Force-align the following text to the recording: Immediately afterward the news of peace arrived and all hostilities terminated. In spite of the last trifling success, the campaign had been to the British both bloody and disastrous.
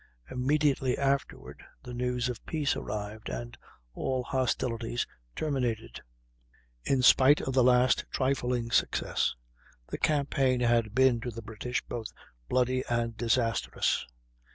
Immediately 0.31 0.97
afterward 0.97 1.61
the 1.83 1.93
news 1.93 2.27
of 2.27 2.43
peace 2.47 2.75
arrived 2.75 3.29
and 3.29 3.55
all 3.93 4.23
hostilities 4.23 5.05
terminated. 5.35 6.01
In 6.83 7.03
spite 7.03 7.39
of 7.39 7.53
the 7.53 7.63
last 7.63 8.05
trifling 8.09 8.71
success, 8.71 9.35
the 9.89 9.99
campaign 9.99 10.61
had 10.61 10.95
been 10.95 11.21
to 11.21 11.29
the 11.29 11.43
British 11.43 11.83
both 11.83 12.07
bloody 12.49 12.83
and 12.89 13.15
disastrous. 13.15 14.07